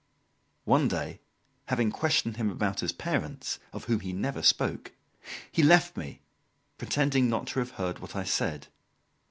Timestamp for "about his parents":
2.49-3.59